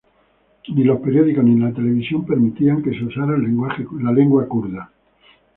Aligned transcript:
Ni 0.73 0.83
los 0.83 0.99
periódicos 0.99 1.43
ni 1.43 1.59
la 1.59 1.71
televisión 1.71 2.25
permitían 2.25 2.81
que 2.81 2.89
se 2.91 3.05
usara 3.05 3.35
el 3.35 3.43
lenguaje 3.43 3.85
kurdo. 4.47 4.81